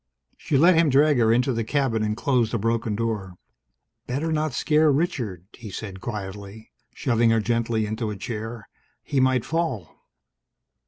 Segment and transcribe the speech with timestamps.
[0.35, 3.35] She let him drag her into the cabin and close the broken door.
[4.07, 8.67] "Better not scare Richard," he said quietly, shoving her gently into a chair.
[9.03, 10.07] "He might fall."